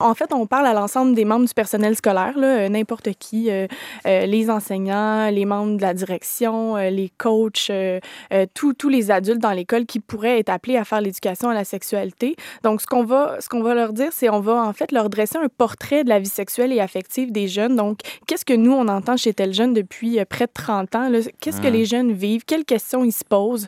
En 0.00 0.14
fait, 0.14 0.32
on 0.32 0.46
parle 0.46 0.66
à 0.66 0.74
l'ensemble 0.74 1.16
des 1.16 1.24
membres 1.24 1.46
du 1.46 1.52
personnel 1.52 1.96
scolaire, 1.96 2.34
euh, 2.36 2.68
n'importe 2.68 3.14
qui, 3.18 3.50
euh, 3.50 3.66
euh, 4.06 4.26
les 4.26 4.48
enseignants, 4.48 5.28
les 5.28 5.44
membres 5.44 5.76
de 5.76 5.82
la 5.82 5.92
direction, 5.92 6.76
les 6.76 7.10
coachs, 7.18 7.72
tous 8.54 8.88
les 8.88 9.10
adultes 9.10 9.40
dans 9.40 9.50
l'école 9.50 9.86
qui 9.86 9.98
pourraient 9.98 10.38
être 10.38 10.50
appelés 10.50 10.76
à 10.76 10.84
faire 10.84 11.00
l'éducation 11.00 11.48
à 11.48 11.54
la 11.54 11.64
sexualité. 11.64 12.36
Donc, 12.62 12.80
ce 12.80 12.86
qu'on 12.86 13.02
va, 13.02 13.38
ce 13.40 13.60
va 13.60 13.74
leur 13.74 13.92
dire, 13.92 14.10
c'est 14.12 14.30
on 14.30 14.38
va 14.38 14.64
en 14.64 14.72
fait 14.72 14.92
leur 14.92 15.10
dresser 15.10 15.36
un 15.38 15.48
portrait 15.48 16.04
de 16.04 16.08
la 16.08 16.20
vie 16.20 16.28
sexuelle 16.28 16.72
et 16.72 16.78
affective 16.78 17.32
des 17.32 17.48
jeunes. 17.48 17.74
Donc, 17.74 17.98
qu'est-ce 18.28 18.44
que 18.44 18.54
nous, 18.54 18.72
on 18.72 18.86
entend 18.86 19.16
chez 19.16 19.34
tel 19.34 19.52
jeune 19.52 19.74
depuis 19.74 20.24
près 20.26 20.46
de 20.46 20.52
30 20.54 20.94
ans? 20.94 21.10
Qu'est-ce 21.40 21.60
que 21.60 21.66
ah. 21.66 21.70
les 21.70 21.84
jeunes 21.84 22.12
vivent? 22.12 22.44
Quelles 22.46 22.64
questions 22.64 23.04
ils 23.04 23.10
se 23.10 23.24
posent? 23.24 23.66